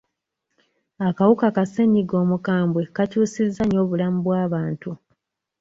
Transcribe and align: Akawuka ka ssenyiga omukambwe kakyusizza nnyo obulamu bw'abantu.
Akawuka 1.07 1.47
ka 1.55 1.63
ssenyiga 1.67 2.15
omukambwe 2.23 2.81
kakyusizza 2.95 3.61
nnyo 3.63 3.79
obulamu 3.85 4.19
bw'abantu. 4.25 4.91